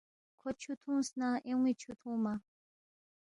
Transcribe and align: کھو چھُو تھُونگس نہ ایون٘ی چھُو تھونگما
کھو 0.39 0.49
چھُو 0.59 0.71
تھُونگس 0.81 1.09
نہ 1.19 1.27
ایون٘ی 1.47 1.73
چھُو 1.81 1.91
تھونگما 2.01 2.33